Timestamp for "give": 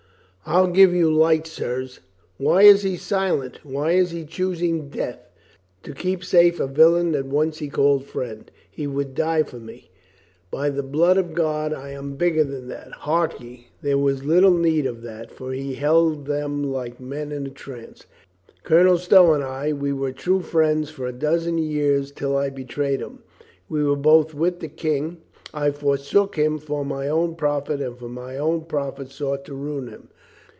0.71-0.91